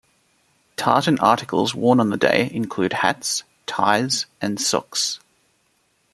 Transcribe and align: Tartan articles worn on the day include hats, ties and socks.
Tartan 0.77 1.19
articles 1.19 1.75
worn 1.75 1.99
on 1.99 2.09
the 2.09 2.17
day 2.17 2.49
include 2.51 2.91
hats, 2.91 3.43
ties 3.67 4.25
and 4.41 4.59
socks. 4.59 5.19